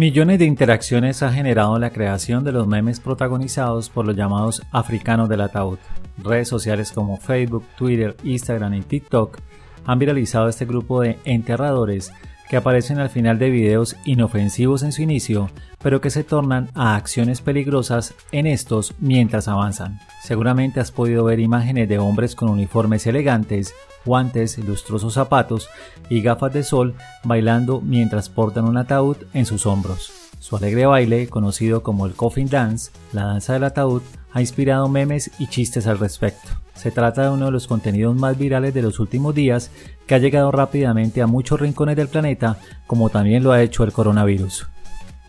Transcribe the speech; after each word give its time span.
Millones 0.00 0.38
de 0.38 0.46
interacciones 0.46 1.22
ha 1.22 1.30
generado 1.30 1.78
la 1.78 1.90
creación 1.90 2.42
de 2.42 2.52
los 2.52 2.66
memes 2.66 3.00
protagonizados 3.00 3.90
por 3.90 4.06
los 4.06 4.16
llamados 4.16 4.62
africanos 4.72 5.28
del 5.28 5.42
ataúd. 5.42 5.78
Redes 6.16 6.48
sociales 6.48 6.90
como 6.90 7.18
Facebook, 7.18 7.66
Twitter, 7.76 8.16
Instagram 8.24 8.72
y 8.72 8.80
TikTok 8.80 9.36
han 9.84 9.98
viralizado 9.98 10.48
este 10.48 10.64
grupo 10.64 11.02
de 11.02 11.18
enterradores 11.26 12.14
que 12.50 12.56
aparecen 12.56 12.98
al 12.98 13.10
final 13.10 13.38
de 13.38 13.48
videos 13.48 13.96
inofensivos 14.04 14.82
en 14.82 14.90
su 14.90 15.02
inicio, 15.02 15.50
pero 15.80 16.00
que 16.00 16.10
se 16.10 16.24
tornan 16.24 16.68
a 16.74 16.96
acciones 16.96 17.40
peligrosas 17.40 18.12
en 18.32 18.48
estos 18.48 18.92
mientras 18.98 19.46
avanzan. 19.46 20.00
Seguramente 20.20 20.80
has 20.80 20.90
podido 20.90 21.22
ver 21.22 21.38
imágenes 21.38 21.88
de 21.88 22.00
hombres 22.00 22.34
con 22.34 22.48
uniformes 22.48 23.06
elegantes, 23.06 23.72
guantes, 24.04 24.58
lustrosos 24.58 25.14
zapatos 25.14 25.68
y 26.08 26.22
gafas 26.22 26.52
de 26.52 26.64
sol 26.64 26.96
bailando 27.22 27.80
mientras 27.80 28.28
portan 28.28 28.64
un 28.64 28.78
ataúd 28.78 29.18
en 29.32 29.46
sus 29.46 29.64
hombros. 29.64 30.29
Su 30.40 30.56
alegre 30.56 30.86
baile, 30.86 31.28
conocido 31.28 31.82
como 31.82 32.06
el 32.06 32.14
Coffin 32.14 32.48
Dance, 32.48 32.92
la 33.12 33.26
danza 33.26 33.52
del 33.52 33.64
ataúd, 33.64 34.00
ha 34.32 34.40
inspirado 34.40 34.88
memes 34.88 35.30
y 35.38 35.48
chistes 35.48 35.86
al 35.86 35.98
respecto. 35.98 36.48
Se 36.74 36.90
trata 36.90 37.24
de 37.24 37.28
uno 37.28 37.44
de 37.44 37.50
los 37.52 37.66
contenidos 37.66 38.16
más 38.16 38.38
virales 38.38 38.72
de 38.72 38.80
los 38.80 39.00
últimos 39.00 39.34
días 39.34 39.70
que 40.06 40.14
ha 40.14 40.18
llegado 40.18 40.50
rápidamente 40.50 41.20
a 41.20 41.26
muchos 41.26 41.60
rincones 41.60 41.94
del 41.94 42.08
planeta, 42.08 42.56
como 42.86 43.10
también 43.10 43.44
lo 43.44 43.52
ha 43.52 43.60
hecho 43.60 43.84
el 43.84 43.92
coronavirus. 43.92 44.66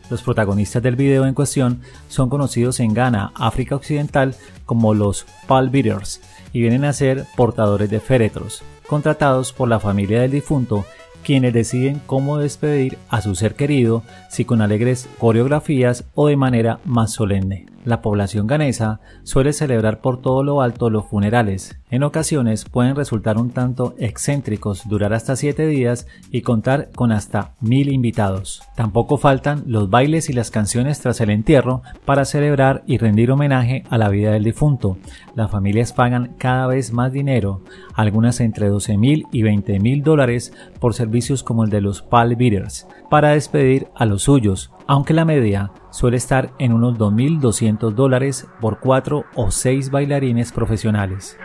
Los 0.09 0.21
protagonistas 0.21 0.81
del 0.81 0.95
video 0.95 1.25
en 1.25 1.33
cuestión 1.33 1.81
son 2.07 2.29
conocidos 2.29 2.79
en 2.79 2.93
Ghana, 2.93 3.33
África 3.35 3.75
Occidental, 3.75 4.33
como 4.65 4.93
los 4.93 5.25
Beaters 5.49 6.21
y 6.53 6.61
vienen 6.61 6.85
a 6.85 6.93
ser 6.93 7.25
portadores 7.35 7.89
de 7.89 7.99
féretros, 7.99 8.63
contratados 8.87 9.51
por 9.51 9.67
la 9.67 9.81
familia 9.81 10.21
del 10.21 10.31
difunto 10.31 10.85
quienes 11.23 11.53
deciden 11.53 12.01
cómo 12.05 12.37
despedir 12.37 12.97
a 13.09 13.21
su 13.21 13.35
ser 13.35 13.55
querido, 13.55 14.03
si 14.29 14.45
con 14.45 14.61
alegres 14.61 15.07
coreografías 15.17 16.03
o 16.13 16.27
de 16.27 16.35
manera 16.35 16.79
más 16.85 17.13
solemne. 17.13 17.70
La 17.83 18.01
población 18.01 18.45
ganesa 18.45 18.99
suele 19.23 19.53
celebrar 19.53 20.01
por 20.01 20.21
todo 20.21 20.43
lo 20.43 20.61
alto 20.61 20.89
los 20.89 21.05
funerales. 21.05 21.79
En 21.89 22.03
ocasiones 22.03 22.65
pueden 22.65 22.95
resultar 22.95 23.37
un 23.37 23.49
tanto 23.49 23.95
excéntricos, 23.97 24.87
durar 24.87 25.13
hasta 25.13 25.35
7 25.35 25.65
días 25.65 26.07
y 26.29 26.41
contar 26.41 26.91
con 26.95 27.11
hasta 27.11 27.55
mil 27.59 27.91
invitados. 27.91 28.61
Tampoco 28.75 29.17
faltan 29.17 29.63
los 29.65 29.89
bailes 29.89 30.29
y 30.29 30.33
las 30.33 30.51
canciones 30.51 30.99
tras 30.99 31.21
el 31.21 31.31
entierro 31.31 31.81
para 32.05 32.25
celebrar 32.25 32.83
y 32.85 32.97
rendir 32.97 33.31
homenaje 33.31 33.83
a 33.89 33.97
la 33.97 34.09
vida 34.09 34.31
del 34.31 34.43
difunto. 34.43 34.97
Las 35.35 35.49
familias 35.49 35.91
pagan 35.91 36.35
cada 36.37 36.67
vez 36.67 36.93
más 36.93 37.11
dinero, 37.11 37.61
algunas 37.95 38.39
entre 38.41 38.69
12 38.69 38.97
mil 38.97 39.25
y 39.31 39.41
20 39.41 39.79
mil 39.79 40.03
dólares 40.03 40.53
por 40.79 40.93
servicios 40.93 41.43
como 41.43 41.63
el 41.63 41.71
de 41.71 41.81
los 41.81 42.01
Pal 42.01 42.35
Beaters, 42.35 42.87
para 43.09 43.29
despedir 43.31 43.87
a 43.95 44.05
los 44.05 44.23
suyos, 44.23 44.71
aunque 44.87 45.13
la 45.13 45.25
media 45.25 45.71
suele 45.91 46.17
estar 46.17 46.51
en 46.59 46.73
unos 46.73 46.97
2.200 46.97 47.91
dólares 47.91 48.47
por 48.59 48.79
4 48.79 49.25
o 49.35 49.51
6 49.51 49.91
bailarines 49.91 50.51
profesionales. 50.51 51.37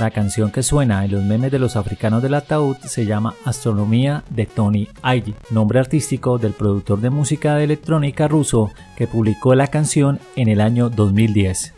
La 0.00 0.10
canción 0.10 0.50
que 0.50 0.62
suena 0.62 1.04
en 1.04 1.12
los 1.12 1.22
memes 1.22 1.52
de 1.52 1.58
los 1.58 1.76
africanos 1.76 2.22
del 2.22 2.32
ataúd 2.32 2.78
se 2.78 3.04
llama 3.04 3.34
Astronomía 3.44 4.24
de 4.30 4.46
Tony 4.46 4.88
Aigi, 5.02 5.34
nombre 5.50 5.78
artístico 5.78 6.38
del 6.38 6.54
productor 6.54 7.02
de 7.02 7.10
música 7.10 7.62
electrónica 7.62 8.26
ruso 8.26 8.70
que 8.96 9.06
publicó 9.06 9.54
la 9.54 9.66
canción 9.66 10.18
en 10.36 10.48
el 10.48 10.62
año 10.62 10.88
2010. 10.88 11.74